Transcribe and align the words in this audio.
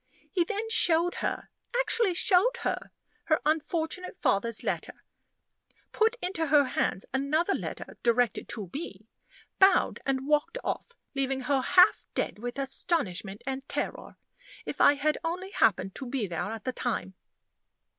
He 0.31 0.43
then 0.43 0.67
showed 0.71 1.13
her 1.21 1.49
actually 1.79 2.15
showed 2.15 2.57
her 2.61 2.89
her 3.25 3.39
unfortunate 3.45 4.17
father's 4.19 4.63
letter; 4.63 5.03
put 5.91 6.15
into 6.23 6.47
her 6.47 6.63
hands 6.63 7.05
another 7.13 7.53
letter 7.53 7.99
directed 8.01 8.49
to 8.49 8.71
me; 8.73 9.05
bowed, 9.59 9.99
and 10.03 10.27
walked 10.27 10.57
off; 10.63 10.95
leaving 11.13 11.41
her 11.41 11.61
half 11.61 12.07
dead 12.15 12.39
with 12.39 12.57
astonishment 12.57 13.43
and 13.45 13.69
terror. 13.69 14.17
If 14.65 14.81
I 14.81 14.95
had 14.95 15.19
only 15.23 15.51
happened 15.51 15.93
to 15.93 16.07
be 16.07 16.25
there 16.25 16.51
at 16.51 16.63
the 16.63 16.73
time!" 16.73 17.13